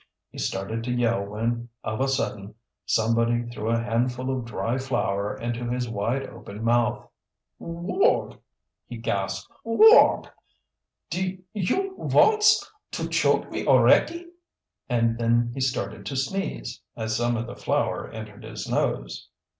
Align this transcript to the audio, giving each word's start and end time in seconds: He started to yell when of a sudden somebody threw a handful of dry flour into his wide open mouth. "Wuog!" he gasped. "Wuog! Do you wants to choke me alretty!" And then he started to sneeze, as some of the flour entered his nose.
He 0.31 0.39
started 0.39 0.83
to 0.85 0.91
yell 0.91 1.21
when 1.23 1.69
of 1.83 2.01
a 2.01 2.07
sudden 2.07 2.55
somebody 2.87 3.43
threw 3.43 3.69
a 3.69 3.77
handful 3.77 4.35
of 4.35 4.45
dry 4.45 4.79
flour 4.79 5.35
into 5.37 5.69
his 5.69 5.87
wide 5.87 6.25
open 6.25 6.63
mouth. 6.63 7.07
"Wuog!" 7.61 8.39
he 8.87 8.97
gasped. 8.97 9.51
"Wuog! 9.63 10.27
Do 11.11 11.37
you 11.53 11.93
wants 11.97 12.67
to 12.93 13.07
choke 13.09 13.51
me 13.51 13.63
alretty!" 13.63 14.25
And 14.89 15.19
then 15.19 15.51
he 15.53 15.61
started 15.61 16.03
to 16.07 16.15
sneeze, 16.15 16.81
as 16.97 17.15
some 17.15 17.37
of 17.37 17.45
the 17.45 17.55
flour 17.55 18.09
entered 18.09 18.43
his 18.43 18.67
nose. 18.67 19.29